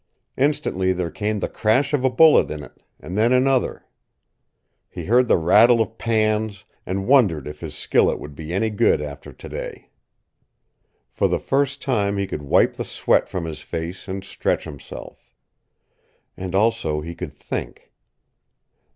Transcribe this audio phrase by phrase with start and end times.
[0.35, 3.85] Instantly there came the crash of a bullet in it, and then another.
[4.89, 8.99] He heard the rattle of pans, and wondered if his skillet would be any good
[8.99, 9.89] after today.
[11.11, 15.35] For the first time he could wipe the sweat from his face and stretch himself.
[16.35, 17.91] And also he could think.